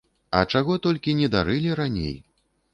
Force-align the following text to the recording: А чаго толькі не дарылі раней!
А 0.37 0.39
чаго 0.53 0.77
толькі 0.87 1.15
не 1.21 1.31
дарылі 1.37 1.79
раней! 1.83 2.19